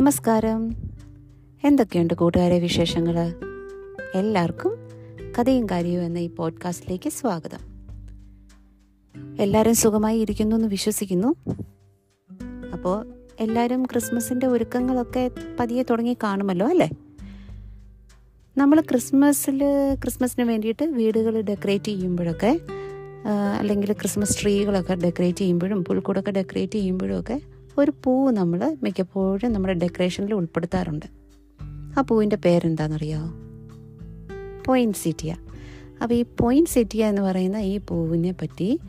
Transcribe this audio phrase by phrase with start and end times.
[0.00, 0.70] നമസ്കാരം.
[1.64, 3.18] എന്തൊക്കെയുണ്ട് കൂട്ടുകാരെ വിശേഷങ്ങൾ
[4.14, 4.76] എല്ലാവർക്കും
[5.38, 7.58] കഥയും കാര്യവും എന്ന ഈ പോഡ്കാസ്റ്റിലേക്ക് സ്വാഗതം.
[9.38, 11.34] എല്ലാവരും സുഖമായി ഇരിക്കുന്നു എന്ന് വിശ്വസിക്കുന്നു.
[12.72, 13.06] അപ്പോൾ
[13.40, 16.90] എല്ലാവരും ക്രിസ്മസിന്റെ ഒരുക്കങ്ങളൊക്കെ പതിയെ തുടങ്ങി കാണുമല്ലോ അല്ലേ?
[18.56, 19.62] നമ്മൾ ക്രിസ്മസിൽ
[19.94, 22.60] ക്രിസ്മസിന് വേണ്ടിയിട്ട് വീടുകൾ ഡെക്കറേറ്റ് ചെയ്യുമ്പോഴൊക്കെ
[23.58, 27.40] അല്ലെങ്കിൽ ക്രിസ്മസ് ട്രീകളൊക്കെ ഡെക്കറേറ്റ് ചെയ്യുമ്പോഴും പുൽക്കൂടൊക്കെ ഡെക്കറേറ്റ് ചെയ്യുമ്പോഴും ഒക്കെ
[27.80, 31.06] ഒരു പൂവ് നമ്മൾ മിക്കപ്പോഴും നമ്മുടെ ഡെക്കറേഷനിൽ ഉൾപ്പെടുത്താറുണ്ട്.
[31.98, 33.32] ആ പൂവിന്റെ പേരെന്താണെന്നറിയാമോ
[34.66, 35.36] പോയിൻസിറ്റിയ
[36.02, 38.80] അപ്പോൾ ഈ പോയിൻസിറ്റിയ എന്ന് പറയുന്ന ഈ പൂവിനെ പറ്റി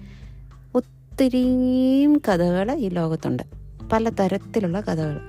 [0.75, 3.43] ഒത്തിരിയും കഥകൾ ഈ ലോകത്തുണ്ട്.
[3.91, 5.19] പല തരത്തിലുള്ള കഥകൾ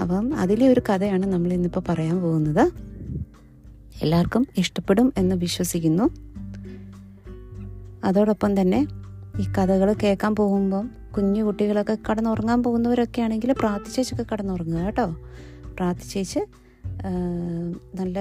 [0.00, 2.72] അപ്പം അതിലെ ഒരു കഥയാണ് നമ്മൾ ഇന്നിപ്പോൾ പറയാൻ പോകുന്നത്.
[4.02, 6.10] എല്ലാവർക്കും ഇഷ്ടപ്പെടും എന്ന് വിശ്വസിക്കുന്നു.
[8.04, 8.86] അതോടൊപ്പം തന്നെ
[9.42, 10.84] ഈ കഥകൾ കേൾക്കാൻ പോകുമ്പം
[11.14, 15.06] കുഞ്ഞു കുട്ടികളൊക്കെ കടന്നുറങ്ങാൻ പോകുന്നവരൊക്കെ ആണെങ്കിൽ പ്രാർത്ഥിച്ചേച്ചൊക്കെ കടന്നുറങ്ങുക കേട്ടോ.
[15.78, 16.40] പ്രാർത്ഥിച്ചേച്ച്
[18.00, 18.16] നല്ല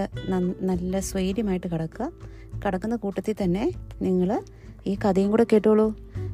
[0.70, 2.08] നല്ല സ്വൈര്യമായിട്ട് കിടക്കുക.
[2.64, 3.66] കിടക്കുന്ന കൂട്ടത്തിൽ തന്നെ
[4.02, 4.30] നിങ്ങൾ
[4.88, 5.88] ഈ കഥയും കൂടെ കേട്ടോളൂ.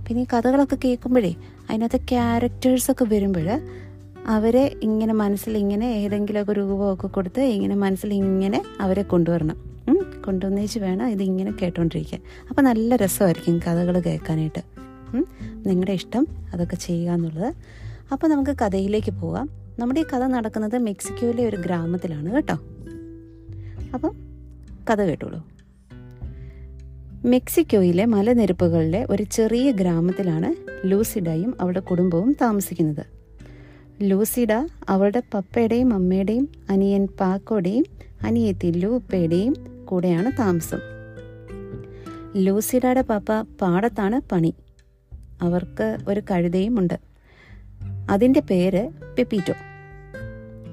[0.05, 1.33] പിന്നെ ഈ കഥകളൊക്കെ കേൾക്കുമ്പോഴേ
[1.69, 3.47] അതിനകത്ത് ക്യാരക്ടേഴ്സൊക്കെ വരുമ്പോൾ
[4.35, 9.57] അവരെ ഇങ്ങനെ മനസ്സിൽ ഇങ്ങനെ ഏതെങ്കിലുമൊക്കെ രൂപമൊക്കെ കൊടുത്ത് ഇങ്ങനെ മനസ്സിൽ ഇങ്ങനെ അവരെ കൊണ്ടുവരണം.
[10.29, 12.21] കൊണ്ടുവന്നേച്ച് വേണം ഇതിങ്ങനെ കേട്ടോണ്ടിരിക്കാൻ.
[12.49, 14.61] അപ്പം നല്ല രസമായിരിക്കും കഥകൾ കേൾക്കാനായിട്ട്.
[15.65, 17.53] നിങ്ങളുടെ ഇഷ്ടം അതൊക്കെ ചെയ്യുക എന്നുള്ളത്.
[18.11, 19.49] അപ്പോൾ നമുക്ക് കഥയിലേക്ക് പോകാം
[19.79, 22.53] നമ്മുടെ ഈ കഥ നടക്കുന്നത് മെക്സിക്കോയിലെ ഒരു ഗ്രാമത്തിലാണ് കേട്ടോ.
[23.93, 24.11] അപ്പം
[24.91, 25.45] കഥ കേട്ടോളൂ.
[27.25, 30.55] മെക്സിക്കോയിലെ മലനിരപ്പുകളിലെ ഒരു ചെറിയ ഗ്രാമത്തിലാണ്
[30.85, 33.05] ലൂസിഡയും അവളുടെ കുടുംബവും താമസിക്കുന്നത്.
[34.01, 34.51] ലൂസിഡ
[34.89, 37.85] അവളുടെ പപ്പയുടെയും അമ്മയുടെയും അനിയൻ പാക്കോടെയും
[38.21, 40.79] അനിയത്തി ലൂപ്പയുടെയും കൂടെയാണ് താമസം.
[42.35, 44.53] ലൂസിഡയുടെ പാപ്പ പാടത്താണ് പണി.
[45.41, 46.99] അവർക്ക് ഒരു കഴുതയും ഉണ്ട്
[48.09, 49.53] അതിന്റെ പേര് പെപ്പിറ്റോ.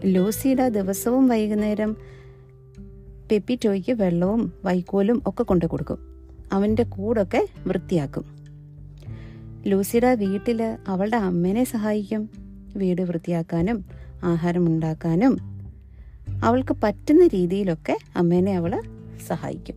[0.05, 1.97] ലൂസിഡ ദിവസവും വൈകുന്നേരം
[3.33, 5.99] പെപ്പിറ്റോയ്ക്ക് വെള്ളവും വൈക്കോലും ഒക്കെ കൊണ്ടു കൊടുക്കും.
[6.53, 8.25] അവന്റെ കൂടൊക്കെ വൃത്തിയാക്കും.
[9.67, 12.31] ലൂസിഡ വീട്ടിൽ അവളുടെ അമ്മേനെ സഹായിക്കും.
[12.77, 13.85] വീട് വൃത്തിയാക്കാനും
[14.25, 15.39] ആഹാരം ഉണ്ടാക്കാനും
[16.45, 18.83] അവൾക്ക് പറ്റുന്ന രീതിയിലൊക്കെ അമ്മേനെ അവൾ
[19.29, 19.75] സഹായിക്കും.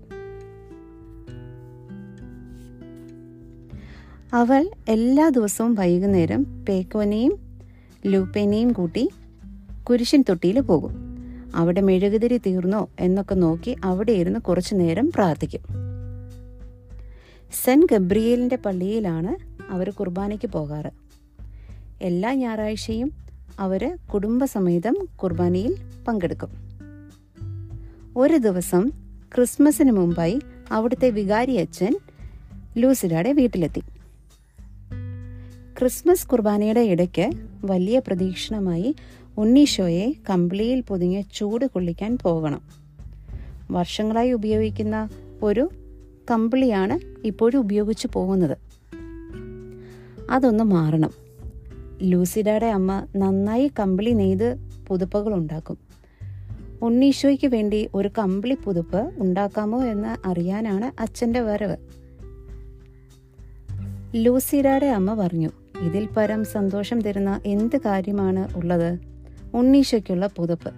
[4.34, 7.38] അവൾ എല്ലാ ദിവസവും വൈകുന്നേരം പേക്കോനെയും
[8.06, 9.10] ലൂപ്പേനെയും കൂട്ടി
[9.90, 10.96] കുരിശിൻ തൊട്ടിയിൽ പോകും.
[11.56, 15.62] അവിടെ മെഴുകുതിരി തീർന്നോ എന്നൊക്കെ നോക്കി അവിടെ ഇരുന്ന് കുറച്ചു നേരം പ്രാർത്ഥിക്കും.
[17.64, 20.92] സെൻ ഗബ്രിയേലിന്റെ പള്ളിയിലാണ് അവർ കുർബാനയ്ക്ക് പോകാറ്.
[22.02, 23.12] എല്ലാ ഞായറാഴ്ചയും
[23.60, 25.76] അവർ കുടുംബസമേതം കുർബാനയിൽ
[26.08, 26.50] പങ്കെടുക്കും.
[28.18, 28.92] ഒരു ദിവസം
[29.36, 30.40] ക്രിസ്മസിന് മുമ്പായി
[30.72, 32.00] അവിടുത്തെ വികാരി അച്ഛൻ
[32.78, 33.80] ലൂസിഡയുടെ വീട്ടിലെത്തി.
[35.80, 37.32] ക്രിസ്മസ് കുർബാനയുടെ ഇടയ്ക്ക്
[37.66, 38.96] വലിയ പ്രതീക്ഷണമായി
[39.38, 42.62] ഉണ്ണീഷോയെ കമ്പിളിയിൽ പൊതിഞ്ഞ് ചൂട് കൊള്ളിക്കാൻ പോകണം.
[43.72, 45.10] വർഷങ്ങളായി ഉപയോഗിക്കുന്ന
[45.44, 45.70] ഒരു
[46.32, 48.58] കമ്പിളിയാണ് ഇപ്പോഴും ഉപയോഗിച്ചു പോകുന്നത്.
[50.32, 51.14] അതൊന്ന് മാറണം.
[52.02, 54.56] ലൂസിഡയുടെ അമ്മ നന്നായി കമ്പിളി നെയ്ത്
[54.88, 55.78] പുതുപ്പകൾ ഉണ്ടാക്കും.
[56.82, 61.78] ഉണ്ണീഷോയ്ക്ക് വേണ്ടി ഒരു കമ്പിളി പുതുപ്പ് ഉണ്ടാക്കാമോ എന്ന് അറിയാനാണ് അച്ഛന്റെ വരവ്.
[64.16, 65.50] ലൂസിരാടെ അമ്മ പറഞ്ഞു
[65.82, 69.00] ഇതിൽ പരം സന്തോഷം തരുന്ന എന്ത് കാര്യമാണ് ഉള്ളത്?
[69.54, 70.74] ഉണ്ണീശോയ്ക്കുള്ള പുതുപ്പ്.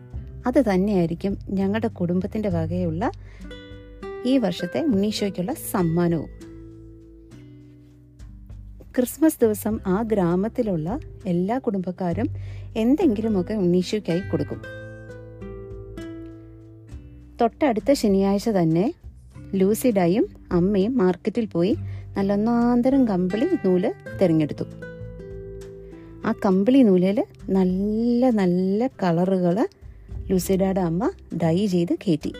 [0.48, 3.12] അത് തന്നെയായിരിക്കും ഞങ്ങളുടെ കുടുംബത്തിന്റെ വകയുള്ള
[4.26, 6.30] ഈ വർഷത്തെ ഉണ്ണീശോയ്ക്കുള്ള സമ്മാനവും.
[8.98, 12.26] ക്രിസ്മസ് ദിവസം ആ ഗ്രാമത്തിലുള്ള എല്ലാ കുടുംബക്കാരും
[12.78, 14.81] എന്തെങ്കിലുമൊക്കെ ഉണ്ണീശോയ്ക്കായി കൊടുക്കും.
[17.42, 18.94] തൊട്ടടുത്ത ശനിയാഴ്ച തന്നെ
[19.56, 21.78] ലൂസിഡായും അമ്മയും മാർക്കറ്റിൽ പോയി
[22.18, 24.64] നല്ലൊന്നാന്തരം കമ്പിളി നൂൽ തിരഞ്ഞെടുത്തു.
[26.26, 29.68] ആ കമ്പിളി നൂലിൽ നല്ല നല്ല കളറുകൾ
[30.30, 31.12] ലൂസിഡയുടെ അമ്മ
[31.44, 32.34] ഡൈ ചെയ്ത് കയറ്റി.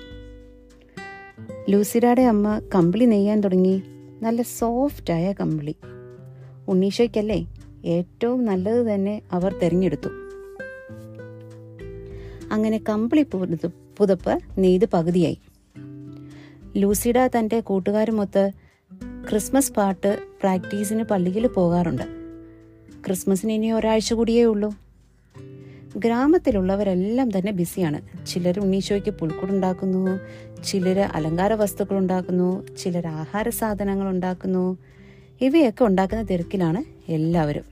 [1.70, 3.82] ലൂസിഡയുടെ അമ്മ കമ്പിളി നെയ്യാൻ തുടങ്ങി.
[4.22, 5.76] നല്ല സോഫ്റ്റായ കമ്പിളി.
[6.68, 7.48] ഉണ്ണീഷയ്ക്കല്ലേ
[7.86, 10.10] ഏറ്റവും നല്ലത് തന്നെ അവർ തിരഞ്ഞെടുത്തു.
[12.52, 13.26] അങ്ങനെ കമ്പിളി
[13.98, 15.40] പുതുപ്പ് നെയ്ത് പകുതിയായി.
[16.78, 18.52] ലൂസിഡ തന്റെ കൂട്ടുകാരുമൊത്ത്
[19.30, 22.04] ക്രിസ്മസ് പാട്ട് പ്രാക്ടീസിന് പള്ളിയിൽ പോകാറുണ്ട്.
[23.06, 24.74] ക്രിസ്മസിന് ഇനി ഒരാഴ്ച കൂടിയേ ഉള്ളൂ.
[25.98, 28.26] ഗ്രാമത്തിലുള്ളവരെല്ലാം തന്നെ ബിസിയാണ്.
[28.26, 30.20] ചിലർ ഉണ്ണീശോയ്ക്ക് പുൽക്കൂടുണ്ടാക്കുന്നു
[30.64, 34.78] ചിലർ അലങ്കാര വസ്തുക്കൾ ഉണ്ടാക്കുന്നു ചിലർ ആഹാര സാധനങ്ങൾ ഉണ്ടാക്കുന്നു
[35.42, 37.64] ഇവയൊക്കെ ഉണ്ടാക്കുന്ന തിരക്കിലാണ് എല്ലാവരും.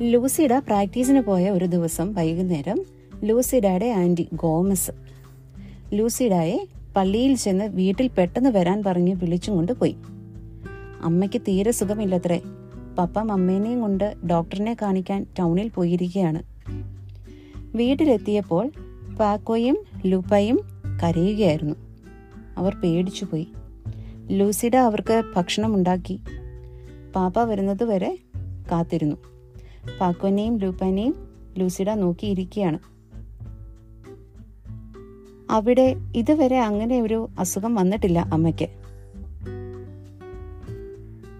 [0.00, 2.84] ലൂസിയുടെ പ്രാക്ടീസിന് പോയ ഒരു ദിവസം വൈകുന്നേരം
[3.24, 4.90] ലൂസിഡയുടെ ആന്റി ഗോമസ്.
[5.92, 6.66] ലൂസിഡയെ
[6.96, 9.96] പള്ളിയിൽ ചെന്ന് വീട്ടിൽ പെട്ടെന്ന് വരാൻ പറഞ്ഞ് വിളിച്ചും കൊണ്ട് പോയി.
[11.02, 12.40] അമ്മയ്ക്ക് തീരെ സുഖമില്ലത്രേ.
[12.98, 16.42] പപ്പ മമ്മേനെയും കൊണ്ട് ഡോക്ടറിനെ കാണിക്കാൻ ടൗണിൽ പോയിരിക്കുകയാണ്.
[17.76, 18.70] വീട്ടിലെത്തിയപ്പോൾ
[19.20, 20.60] പാക്കോയും ലൂപ്പയും
[21.02, 21.74] കരയുകയായിരുന്നു.
[22.58, 23.48] അവർ പേടിച്ചുപോയി
[24.30, 26.20] ലൂസിഡ അവർക്ക് ഭക്ഷണം ഉണ്ടാക്കി.
[27.16, 28.18] പാപ്പ വരുന്നത് വരെ
[28.72, 29.16] കാത്തിരുന്നു.
[30.00, 31.14] പാക്കോനെയും ലൂപ്പനെയും
[31.58, 32.93] ലൂസിഡ നോക്കിയിരിക്കുകയാണ്.
[35.54, 38.68] അവിടെ ഇതുവരെ അങ്ങനെ ഒരു അസുഖം വന്നിട്ടില്ല അമ്മയ്ക്ക്.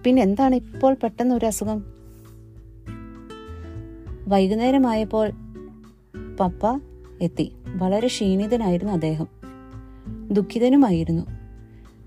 [0.03, 1.85] പിന്നെ എന്താണ് ഇപ്പോൾ പെട്ടെന്ന് ഒരു അസുഖം?
[4.27, 5.31] വൈകുന്നേരമായപ്പോൾ
[6.39, 6.79] പപ്പ
[7.21, 7.51] എത്തി.
[7.67, 9.27] വളരെ ക്ഷീണിതനായിരുന്നു അദ്ദേഹം.
[10.31, 11.23] ദുഃഖിതനുമായിരുന്നു.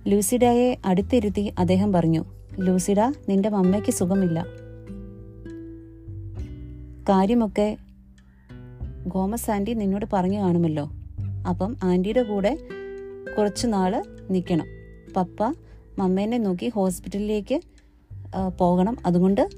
[0.07, 2.25] ലൂസിഡയെ അടുത്തിരുത്തി അദ്ദേഹം പറഞ്ഞു
[2.59, 4.47] ലൂസിഡ നിന്റെ മമ്മയ്ക്ക് സുഖമില്ല.
[7.09, 7.77] കാര്യമൊക്കെ
[9.07, 10.91] ഗോമസ് ആന്റി നിന്നോട് പറഞ്ഞു കാണുമല്ലോ.
[11.49, 12.53] അപ്പം ആന്റിയുടെ കൂടെ
[13.39, 13.93] കുറച്ച് നാൾ
[14.31, 14.67] നിൽക്കണം
[15.17, 15.43] പപ്പ
[15.99, 17.57] മമ്മേനെ നോക്കി ഹോസ്പിറ്റലിലേക്ക്
[18.59, 18.97] പോകണം.
[19.07, 19.49] അതുകൊണ്ട്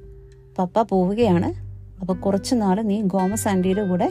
[0.58, 1.50] പപ്പ പോവുകയാണ്.
[2.00, 4.08] അപ്പോൾ കുറച്ച് നാൾ നീ ഗോമസ് ആന്റിയുടെ കൂടെ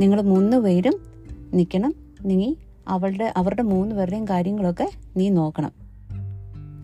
[0.00, 0.96] നിങ്ങൾ മൂന്ന് പേരും
[1.54, 1.92] നിൽക്കണം
[2.24, 2.54] നീ
[2.88, 5.72] അവളുടെ അവരുടെ മൂന്ന് പേരുടെയും കാര്യങ്ങളൊക്കെ നീ നോക്കണം.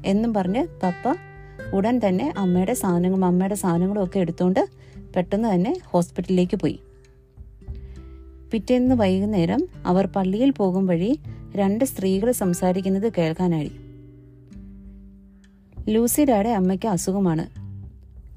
[0.06, 1.14] എന്നും പറഞ്ഞ് പപ്പ
[1.76, 4.62] ഉടൻ തന്നെ അമ്മയുടെ സാധനങ്ങളും അമ്മയുടെ സാധനങ്ങളും ഒക്കെ എടുത്തുകൊണ്ട്
[5.16, 6.76] പെട്ടെന്ന് തന്നെ ഹോസ്പിറ്റലിലേക്ക് പോയി.
[8.52, 11.20] പിറ്റേന്ന് വൈകുന്നേരം അവർ പള്ളിയിൽ പോകും വഴി
[11.56, 13.72] രണ്ട് സ്ത്രീകൾ സംസാരിക്കുന്നത് കേൾക്കാനായി.
[15.88, 17.64] ലൂസിഡയുടെ അമ്മയ്ക്ക് അസുഖമാണ്.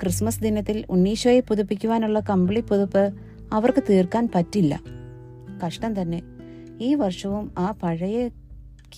[0.01, 3.13] ക്രിസ്മസ് ദിനത്തിൽ ഉണ്ണീശോയെ പുതുപ്പിക്കുവാനുള്ള കമ്പിളി പുതുപ്പ്
[3.53, 4.81] അവർക്ക് തീർക്കാൻ പറ്റില്ല.
[5.65, 6.21] കഷ്ടം തന്നെ.
[6.81, 8.27] ഈ വർഷവും ആ പഴയ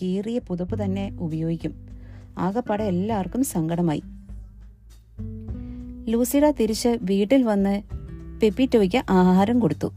[0.02, 1.88] കീറിയ പുതുപ്പ് തന്നെ ഉപയോഗിക്കും.
[2.38, 4.04] ആകപ്പാടെ എല്ലാവർക്കും സങ്കടമായി.
[6.08, 7.82] ലൂസിഡ തിരിച്ച് വീട്ടിൽ വന്ന്
[8.42, 9.94] പെപ്പിറ്റോയ്ക്ക് ആഹാരം കൊടുത്തു.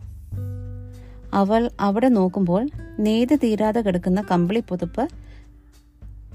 [1.32, 2.68] അവൾ അവിടെ നോക്കുമ്പോൾ
[3.00, 5.08] നെയ്ത് തീരാതെ കിടക്കുന്ന കമ്പിളി പുതുപ്പ്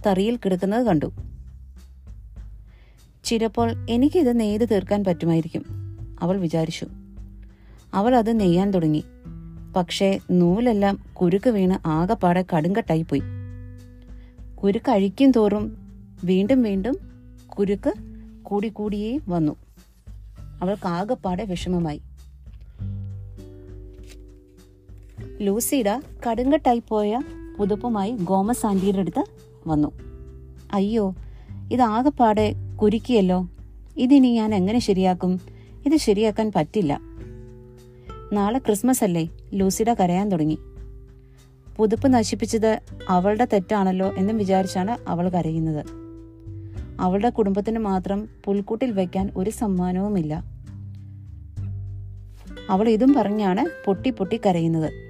[0.07, 1.11] തറിയിൽ കിടക്കുന്നത് കണ്ടു.
[3.23, 5.65] ചിലപ്പോൾ എനിക്കിത് നെയ്ത് തീർക്കാൻ പറ്റുമായിരിക്കും
[6.21, 6.87] അവൾ വിചാരിച്ചു.
[7.93, 9.03] അവൾ അത് നെയ്യാൻ തുടങ്ങി.
[9.75, 13.21] പക്ഷേ നൂലെല്ലാം കുരുക്ക് വീണ് ആകെപ്പാടെ കടുങ്കട്ടായി പോയി.
[14.55, 15.77] കുരുക്ക് അഴിക്കും തോറും
[16.23, 16.97] വീണ്ടും വീണ്ടും
[17.59, 17.93] കുരുക്ക്
[18.43, 19.55] കൂടിക്കൂടിയേ വന്നു.
[20.61, 22.01] അവൾക്ക് ആകെപ്പാടെ വിഷമമായി.
[25.41, 27.21] ലൂസിഡ കടുങ്കട്ടായി പോയ
[27.57, 29.23] പുതുപ്പുമായി ഗോമസ് ആന്റിയുടെ അടുത്ത്
[29.67, 29.91] വന്നു.
[30.73, 31.15] അയ്യോ
[31.71, 33.47] ഇതാകെപ്പാടെ കുരുക്കിയല്ലോ.
[33.97, 35.41] ഇതിനി ഞാൻ എങ്ങനെ ശരിയാക്കും?
[35.85, 36.99] ഇത് ശരിയാക്കാൻ പറ്റില്ല.
[38.33, 39.29] നാളെ ക്രിസ്മസ് അല്ലേ?
[39.53, 40.57] ലൂസിഡ കരയാൻ തുടങ്ങി.
[41.77, 42.79] പുതുപ്പ് നശിപ്പിച്ചത്
[43.09, 45.85] അവളുടെ തെറ്റാണല്ലോ എന്നും വിചാരിച്ചാണ് അവൾ കരയുന്നത്.
[46.99, 50.43] അവളുടെ കുടുംബത്തിന് മാത്രം പുൽക്കൂട്ടിൽ വയ്ക്കാൻ ഒരു സമ്മാനവുമില്ല.
[52.69, 55.06] അവൾ ഇതും പറഞ്ഞാണ് പൊട്ടി പൊട്ടി കരയുന്നത്.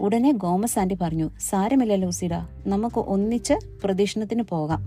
[0.00, 2.34] ഉടനെ ഗോമസ് ആന്റി പറഞ്ഞു സാരമില്ല ലൂസിഡ
[2.66, 3.54] നമുക്ക് ഒന്നിച്ച്
[3.84, 4.82] പ്രദക്ഷിണത്തിന് പോകാം.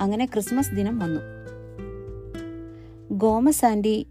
[0.00, 1.20] അങ്ങനെ ക്രിസ്മസ് ദിനം വന്നു.
[3.10, 4.06] ഗോമസ് ആന്റി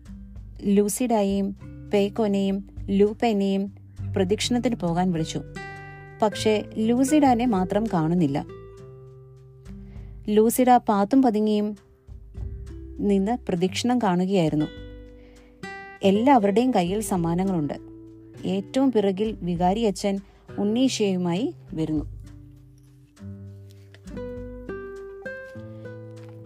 [0.63, 1.51] ലൂസിഡയെയും
[1.93, 3.73] പേക്കോനെയും ലൂപ്പേനെയും
[4.15, 5.41] പ്രദക്ഷിണത്തിന് പോകാൻ വിളിച്ചു.
[6.21, 8.45] പക്ഷേ ലൂസിഡാനെ മാത്രം കാണുന്നില്ല.
[10.29, 11.77] ലൂസിഡ പാത്തും പതുങ്ങിയും
[12.99, 14.65] നിന്ന് പ്രദക്ഷിണം കാണുകയായിരുന്നു.
[16.03, 17.96] എല്ലാവരുടെയും കയ്യിൽ സമ്മാനങ്ങളുണ്ട്.
[18.45, 20.19] ഏറ്റവും പിറകിൽ വികാരി അച്ഛൻ
[20.59, 22.05] ഉണ്ണീഷയുമായി വരുന്നു.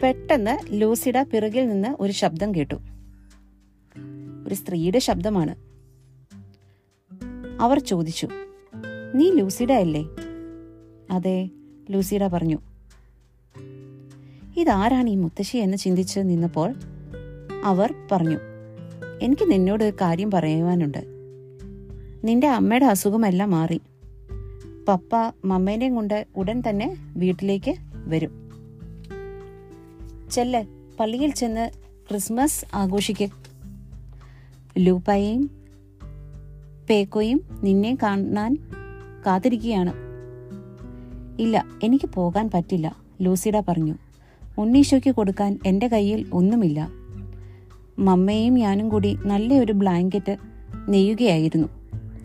[0.04, 2.76] പെട്ടെന്ന് ലൂസിഡ പിറകിൽ നിന്ന് ഒരു ശബ്ദം കേട്ടു.
[4.48, 5.56] ഒരു സ്ത്രീയുടെ ശബ്ദമാണ്.
[7.62, 8.28] അവർ ചോദിച്ചു
[9.16, 10.06] നീ ലൂസിഡ അല്ലേ?
[11.12, 11.50] അതെ
[11.90, 12.58] ലൂസിഡ പറഞ്ഞു.
[14.58, 15.58] ഇതാരാണ് ഈ മുത്തശ്ശി?
[15.58, 16.74] എന്ന് ചിന്തിച്ച് നിന്നപ്പോൾ
[17.64, 18.38] അവർ പറഞ്ഞു
[19.22, 21.11] എനിക്ക് നിന്നോട് ഒരു കാര്യം പറയുവാനുണ്ട്
[22.24, 23.82] നിന്റെ അമ്മയുടെ അസുഖമെല്ലാം മാറി.
[24.88, 28.50] പപ്പ മമ്മേനെയും കൊണ്ട് ഉടൻ തന്നെ വീട്ടിലേക്ക് വരും.
[30.32, 30.64] ചെല്ല്
[31.00, 31.70] പള്ളിയിൽ ചെന്ന്
[32.10, 33.28] ക്രിസ്മസ് ആഘോഷിക്ക.
[34.78, 35.52] ലൂപ്പായെയും
[36.90, 38.58] പേക്കോയും നിന്നെ കാണാൻ
[39.28, 39.94] കാത്തിരിക്കുകയാണ്.
[41.40, 43.96] ഇല്ല എനിക്ക് പോകാൻ പറ്റില്ല ലൂസിഡ പറഞ്ഞു.
[44.58, 46.90] ഉണ്ണീശോയ്ക്ക് കൊടുക്കാൻ എന്റെ കയ്യിൽ ഒന്നുമില്ല.
[48.00, 50.38] മമ്മയും ഞാനും കൂടി നല്ലൊരു ബ്ലാങ്കറ്റ്
[50.90, 51.81] നെയ്യുകയായിരുന്നു.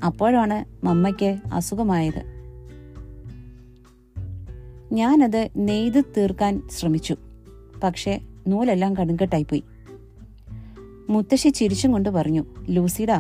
[0.07, 2.23] അപ്പോഴാണ് മമ്മയ്ക്ക് അസുഖമായത്.
[4.93, 7.17] ഞാനത് നെയ്ത് തീർക്കാൻ ശ്രമിച്ചു.
[7.85, 9.65] പക്ഷേ നൂലെല്ലാം കടുങ്കട്ടായിപ്പോയി.
[11.11, 13.13] മുത്തശ്ശി ചിരിച്ചും കൊണ്ട് പറഞ്ഞു ലൂസിഡ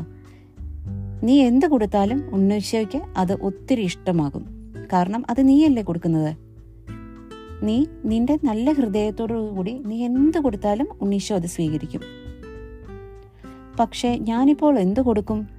[1.22, 4.72] നീ എന്ത് കൊടുത്താലും ഉണ്ണീശോയ്ക്ക് അത് ഒത്തിരി ഇഷ്ടമാകും.
[4.92, 6.36] കാരണം അത് നീയല്ലേ കൊടുക്കുന്നത്?
[7.62, 12.00] നീ നിന്റെ നല്ല ഹൃദയത്തോടു കൂടി നീ എന്ത് കൊടുത്താലും ഉണ്ണീശോ അത് സ്വീകരിക്കും.
[13.80, 15.55] പക്ഷേ ഞാനിപ്പോൾ എന്തു കൊടുക്കും?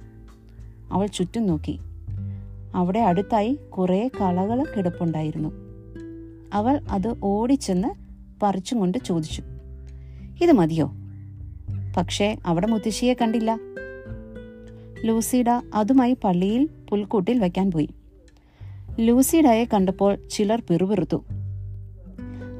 [0.92, 1.78] അവൾ ചുറ്റും നോക്കി.
[2.74, 5.52] അവിടെ അടുത്തായി കുറേ കളകൾ കിടപ്പുണ്ടായിരുന്നു.
[6.52, 7.88] അവൾ അത് ഓടിച്ചെന്ന്
[8.42, 9.42] പറിച്ചും കൊണ്ട് ചോദിച്ചു.
[10.42, 10.92] ഇത് മതിയോ?
[11.96, 13.58] പക്ഷേ അവിടെ മുത്തശ്ശിയെ കണ്ടില്ല.
[15.04, 17.88] ലൂസിഡ അതുമായി പള്ളിയിൽ പുൽക്കൂട്ടിൽ വയ്ക്കാൻ പോയി.
[19.00, 21.24] ലൂസിഡയെ കണ്ടപ്പോൾ ചിലർ പിറുപിറുത്തു.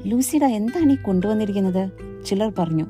[0.05, 1.91] ലൂസിഡ എന്താണ് ഈ കൊണ്ടുവന്നിരിക്കുന്നത്?
[2.25, 2.85] ചിലർ പറഞ്ഞു.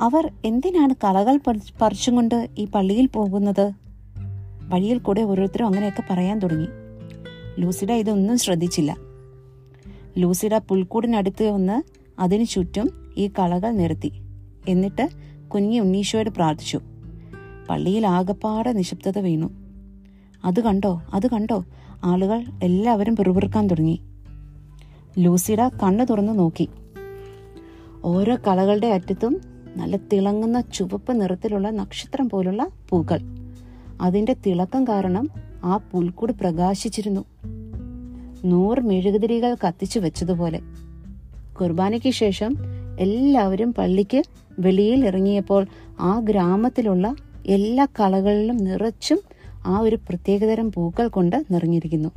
[0.00, 3.83] അവർ എന്തിനാണ് കളകൾ പറിച്ചുകൊണ്ട് പറിച്ചും കൊണ്ട് ഈ പള്ളിയിൽ പോകുന്നത്?
[4.68, 6.66] വഴിയിൽ കൂടെ ഓരോരുത്തരും അങ്ങനെയൊക്കെ പറയാൻ തുടങ്ങി.
[7.58, 8.96] ലൂസിഡ ഇതൊന്നും ശ്രദ്ധിച്ചില്ല.
[10.18, 11.82] ലൂസിഡ പുൽക്കൂടിനടുത്ത് ഒന്ന്
[12.20, 14.12] അതിനു ചുറ്റും ഈ കളകൾ നിർത്തി.
[14.68, 15.08] എന്നിട്ട്
[15.48, 16.80] കുഞ്ഞി ഉണ്ണീശോയോട് പ്രാർത്ഥിച്ചു.
[17.70, 19.50] പള്ളിയിൽ ആകപ്പാടെ നിശബ്ദത വീണു.
[20.44, 21.64] അത് കണ്ടോ അത് കണ്ടോ
[22.04, 24.00] ആളുകൾ എല്ലാവരും പിറുപിറുക്കാൻ തുടങ്ങി.
[25.18, 26.68] ലൂസിഡ കണ്ണു തുറന്നു നോക്കി.
[28.04, 29.40] ഓരോ കളകളുടെ അറ്റത്തും
[29.76, 33.43] നല്ല തിളങ്ങുന്ന ചുവപ്പ് നിറത്തിലുള്ള നക്ഷത്രം പോലുള്ള പൂക്കൾ.
[34.00, 35.30] അതിന്റെ തിളക്കം കാരണം
[35.64, 37.24] ആ പുൽക്കൂട് പ്രകാശിച്ചിരുന്നു.
[38.44, 40.60] നൂറ് മെഴുകുതിരികൾ കത്തിച്ചു വെച്ചതുപോലെ.
[41.60, 42.56] കുർബാനയ്ക്ക് ശേഷം
[43.00, 44.22] എല്ലാവരും പള്ളിക്ക്
[44.58, 45.66] വെളിയിൽ ഇറങ്ങിയപ്പോൾ
[46.00, 47.14] ആ ഗ്രാമത്തിലുള്ള
[47.46, 49.20] എല്ലാ കളകളിലും നിറച്ചും
[49.66, 52.10] ആ ഒരു പ്രത്യേകതരം പൂക്കൾ കൊണ്ട് നിറഞ്ഞിരിക്കുന്നു.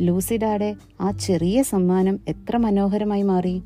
[0.00, 3.62] ലൂസിഡാടെ ആ ചെറിയ സമ്മാനം എത്ര മനോഹരമായി മാറി.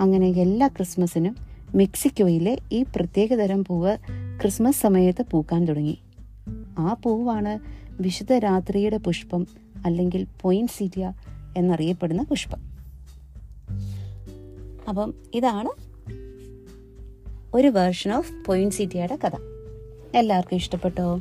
[0.00, 1.36] അങ്ങനെ എല്ലാ ക്രിസ്മസിനും
[1.74, 3.96] മെക്സിക്കോയിലെ ഈ പ്രത്യേകതരം പൂവ്
[4.40, 5.98] ക്രിസ്മസ് സമയത്ത് പൂക്കാൻ തുടങ്ങി.
[6.78, 7.58] ആ പൂവാണ്
[8.02, 9.46] വിശുദ്ധ രാത്രിയുടെ പുഷ്പം
[9.86, 11.12] അല്ലെങ്കിൽ പൊയിൻസീറ്റിയ
[11.56, 12.76] എന്നറിയപ്പെടുന്ന പുഷ്പം.
[14.88, 15.68] അപ്പം ഇതാണ്
[17.54, 19.30] ഒരു വേർഷൻ ഓഫ് പൊയിൻസീറ്റിയയുടെ കഥ.
[20.14, 21.20] എല്ലാവർക്കും ഇഷ്ടപ്പെട്ടോ?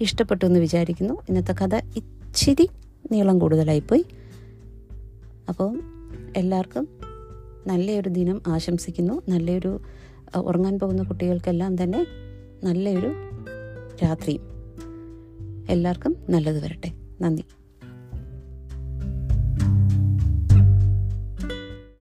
[0.00, 1.14] ഇഷ്ടപ്പെട്ടു എന്ന് വിചാരിക്കുന്നു.
[1.28, 2.70] ഇന്നത്തെ കഥ ഇച്ചിരി
[3.12, 4.04] നീളം കൂടുതലായിപ്പോയി.
[5.48, 5.80] അപ്പോൾ
[6.36, 6.88] എല്ലാവർക്കും
[7.66, 9.22] നല്ലൊരു ദിനം ആശംസിക്കുന്നു.
[9.28, 9.80] നല്ലൊരു
[10.36, 12.06] ഉറങ്ങാൻ പോകുന്ന കുട്ടികൾക്കെല്ലാം തന്നെ
[12.64, 13.14] നല്ലൊരു
[14.02, 14.49] രാത്രിയും.
[15.70, 16.92] എല്ലാവർക്കും നല്ലത് വരട്ടെ.
[17.20, 17.44] നന്ദി.